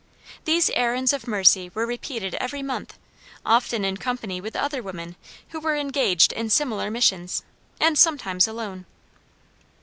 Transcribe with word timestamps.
These 0.45 0.71
errands 0.71 1.13
of 1.13 1.27
mercy 1.27 1.69
were 1.75 1.85
repeated 1.85 2.33
every 2.41 2.63
month, 2.63 2.97
often 3.45 3.85
in 3.85 3.97
company 3.97 4.41
with 4.41 4.55
other 4.55 4.81
women 4.81 5.15
who 5.49 5.59
were 5.59 5.75
engaged 5.75 6.31
in 6.33 6.49
similar 6.49 6.89
missions, 6.89 7.43
and 7.79 7.95
sometimes 7.95 8.47
alone. 8.47 8.87